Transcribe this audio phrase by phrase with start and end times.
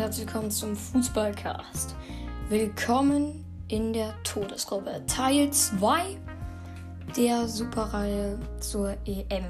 [0.00, 1.94] herzlich willkommen zum Fußballcast.
[2.48, 6.16] Willkommen in der Todesgruppe, Teil 2
[7.18, 9.44] der Superreihe zur EM.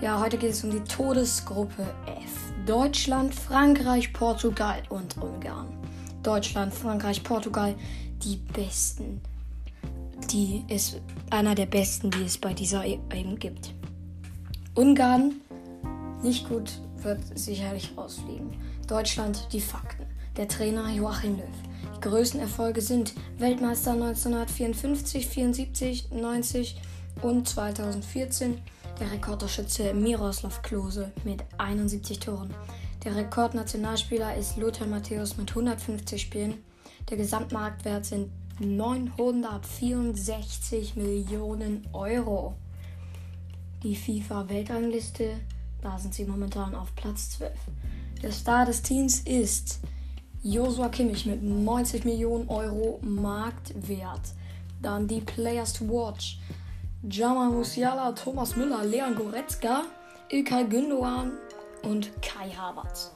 [0.00, 2.52] Ja, heute geht es um die Todesgruppe F.
[2.66, 5.76] Deutschland, Frankreich, Portugal und Ungarn.
[6.22, 7.74] Deutschland, Frankreich, Portugal,
[8.22, 9.20] die besten.
[10.30, 13.74] Die ist einer der besten, die es bei dieser EM gibt.
[14.76, 15.32] Ungarn,
[16.22, 18.56] nicht gut, wird sicherlich rausfliegen.
[18.86, 20.06] Deutschland, die Fakten.
[20.36, 21.46] Der Trainer Joachim Löw.
[21.96, 26.80] Die größten Erfolge sind Weltmeister 1954, 74, 90
[27.22, 28.58] und 2014.
[28.98, 32.54] Der Rekordtorschütze Miroslav Klose mit 71 Toren.
[33.04, 36.62] Der Rekordnationalspieler ist Lothar Matthäus mit 150 Spielen.
[37.10, 38.30] Der Gesamtmarktwert sind
[38.60, 42.54] 964 Millionen Euro.
[43.82, 45.40] Die FIFA-Weltrangliste,
[45.82, 47.52] da sind sie momentan auf Platz 12.
[48.22, 49.80] Der Star des Teams ist
[50.42, 54.20] Joshua Kimmich mit 90 Millionen Euro Marktwert.
[54.80, 56.38] Dann die Players to Watch.
[57.08, 59.82] Jamal Musiala, Thomas Müller, Leon Goretzka,
[60.30, 61.32] Ilkay Gündogan
[61.82, 63.10] und Kai Havertz.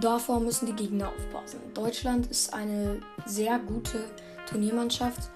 [0.00, 1.60] Davor müssen die Gegner aufpassen.
[1.74, 4.04] Deutschland ist eine sehr gute
[4.48, 5.30] Turniermannschaft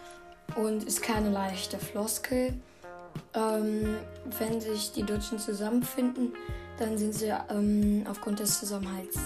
[0.57, 2.55] und ist keine leichte Floskel.
[3.35, 3.97] Ähm,
[4.39, 6.33] wenn sich die Deutschen zusammenfinden,
[6.79, 9.19] dann sind sie ähm, aufgrund des Zusammenhalts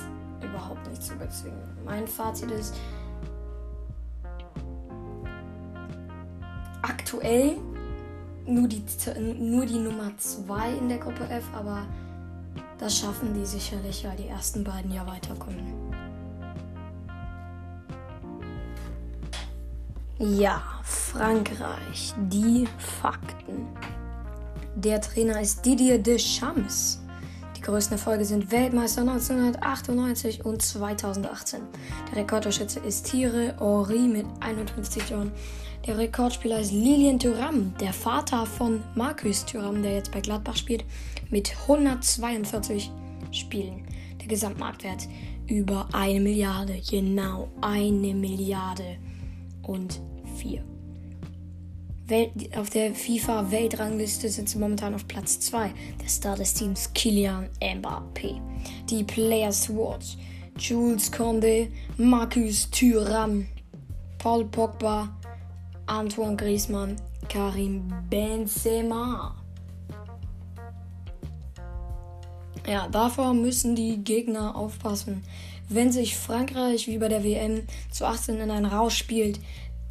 [0.43, 1.63] überhaupt nicht zu bezwingen.
[1.85, 2.75] Mein Fazit ist,
[6.83, 7.57] aktuell
[8.47, 8.83] nur die,
[9.39, 11.87] nur die Nummer 2 in der Gruppe F, aber
[12.79, 15.75] das schaffen die sicherlich, weil die ersten beiden ja weiterkommen.
[20.19, 23.69] Ja, Frankreich, die Fakten.
[24.85, 27.03] Der Trainer ist Didier Deschamps.
[27.57, 31.63] Die größten Erfolge sind Weltmeister 1998 und 2018.
[32.09, 35.33] Der Rekordtorschütze ist Thierry Henry mit 51 Jahren.
[35.85, 40.85] Der Rekordspieler ist Lilian Thuram, der Vater von Marcus Thuram, der jetzt bei Gladbach spielt,
[41.29, 42.93] mit 142
[43.33, 43.85] Spielen.
[44.21, 45.09] Der Gesamtmarktwert
[45.49, 48.99] über eine Milliarde, genau eine Milliarde
[49.65, 50.01] und
[50.37, 50.63] vier.
[52.09, 55.73] Welt, auf der FIFA-Weltrangliste sind sie momentan auf Platz 2.
[56.01, 58.41] Der Star des Teams Kilian Mbappé.
[58.89, 60.17] Die Players Watch.
[60.59, 63.47] Jules Conde, Marcus Thuram,
[64.19, 65.09] Paul Pogba,
[65.87, 66.97] Antoine Griezmann,
[67.29, 69.37] Karim Benzema.
[72.67, 75.23] Ja, davor müssen die Gegner aufpassen.
[75.69, 79.39] Wenn sich Frankreich wie bei der WM zu 18 in einen Rausch spielt,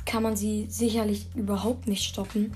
[0.08, 2.54] kann man sie sicherlich überhaupt nicht stoppen.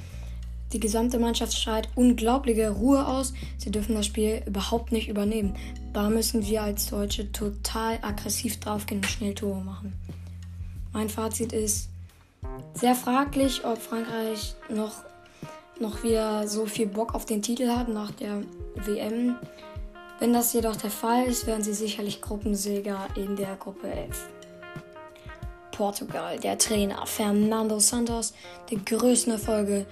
[0.74, 3.34] Die gesamte Mannschaft strahlt unglaubliche Ruhe aus.
[3.58, 5.56] Sie dürfen das Spiel überhaupt nicht übernehmen.
[5.94, 9.94] Da müssen wir als Deutsche total aggressiv draufgehen und schnell Tore machen.
[10.94, 11.90] Mein Fazit ist
[12.74, 15.04] sehr fraglich, ob Frankreich noch,
[15.80, 18.44] noch wieder so viel Bock auf den Titel hat nach der
[18.76, 19.36] WM.
[20.20, 24.30] Wenn das jedoch der Fall ist, werden sie sicherlich Gruppensieger in der Gruppe 11.
[25.72, 28.34] Portugal, der Trainer Fernando Santos,
[28.70, 29.86] die größten Erfolge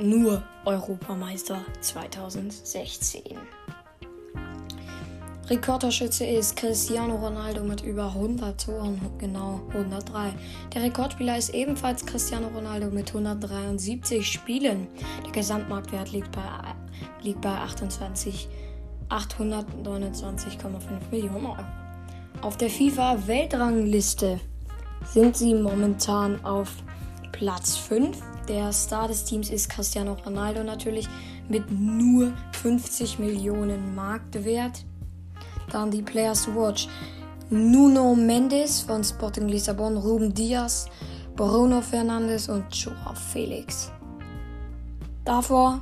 [0.00, 3.22] nur Europameister 2016.
[5.50, 10.32] Rekordtorschütze ist Cristiano Ronaldo mit über 100 Toren, genau 103.
[10.72, 14.86] Der Rekordspieler ist ebenfalls Cristiano Ronaldo mit 173 Spielen.
[15.24, 16.42] Der Gesamtmarktwert liegt bei,
[17.22, 18.48] liegt bei 28,
[19.08, 20.60] 829,5
[21.10, 21.64] Millionen Euro.
[22.42, 24.38] Auf der FIFA-Weltrangliste
[25.04, 26.72] sind sie momentan auf
[27.32, 28.18] Platz 5.
[28.48, 31.08] Der Star des Teams ist Cristiano Ronaldo natürlich
[31.48, 34.84] mit nur 50 Millionen Marktwert.
[35.70, 36.88] Dann die Players to Watch.
[37.50, 40.88] Nuno Mendes von Sporting Lissabon, Ruben Diaz,
[41.34, 43.90] Bruno Fernandes und Joao Felix.
[45.24, 45.80] Davor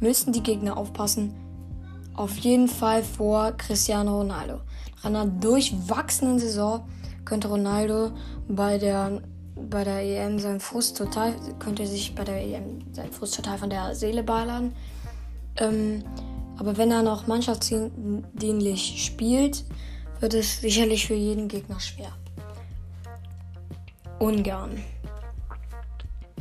[0.00, 1.34] müssen die Gegner aufpassen.
[2.14, 4.60] Auf jeden Fall vor Cristiano Ronaldo.
[4.96, 6.86] Nach einer durchwachsenen Saison
[7.26, 8.12] könnte Ronaldo
[8.48, 9.20] bei der
[9.56, 13.70] bei der EM seinen Frust total könnte sich bei der EM seinen Frust total von
[13.70, 14.74] der Seele ballern.
[15.58, 16.04] Ähm,
[16.58, 19.64] aber wenn er noch mannschaftsdienlich spielt,
[20.20, 22.12] wird es sicherlich für jeden Gegner schwer.
[24.18, 24.82] Ungarn.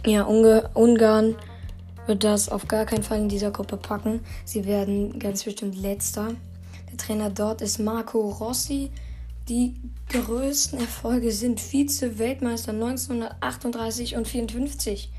[0.05, 1.35] Ja, Unge Ungarn
[2.05, 4.21] wird das auf gar keinen Fall in dieser Gruppe packen.
[4.45, 6.31] Sie werden ganz bestimmt letzter.
[6.91, 8.91] Der Trainer dort ist Marco Rossi.
[9.47, 9.75] Die
[10.09, 15.11] größten Erfolge sind Vize-Weltmeister 1938 und 54.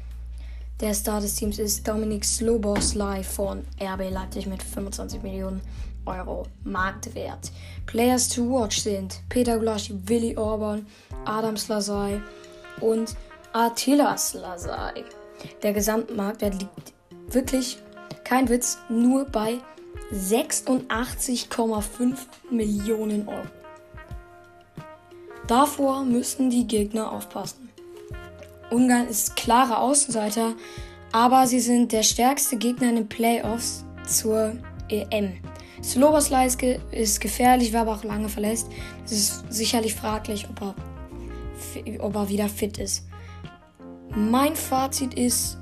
[0.80, 5.60] Der Star des Teams ist Dominik Sloboslai von RB Leipzig mit 25 Millionen
[6.06, 7.52] Euro Marktwert.
[7.86, 10.88] Players to watch sind Peter Gulasch, Willi Orban,
[11.24, 12.20] Adam Slasai
[12.80, 13.14] und
[13.52, 15.04] Attila Slasai.
[15.62, 16.94] Der Gesamtmarktwert liegt
[17.28, 17.78] wirklich,
[18.24, 19.58] kein Witz, nur bei
[20.12, 22.16] 86,5
[22.50, 23.46] Millionen Euro.
[25.46, 27.68] Davor müssen die Gegner aufpassen.
[28.70, 30.54] Ungarn ist klarer Außenseiter,
[31.12, 34.56] aber sie sind der stärkste Gegner in den Playoffs zur
[34.88, 35.34] EM.
[35.82, 38.68] Sloboslaiske ist gefährlich, war aber auch lange verletzt.
[39.04, 40.74] Es ist sicherlich fraglich, ob er,
[42.00, 43.06] ob er wieder fit ist.
[44.08, 45.58] Mein Fazit ist,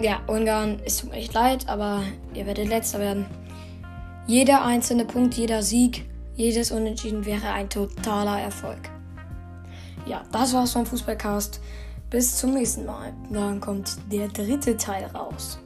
[0.00, 2.02] ja, Ungarn, es tut mir echt leid, aber
[2.34, 3.26] ihr werdet letzter werden.
[4.26, 6.04] Jeder einzelne Punkt, jeder Sieg,
[6.36, 8.78] jedes Unentschieden wäre ein totaler Erfolg.
[10.06, 11.60] Ja, das war's vom Fußballcast.
[12.10, 13.12] Bis zum nächsten Mal.
[13.30, 15.58] Dann kommt der dritte Teil raus.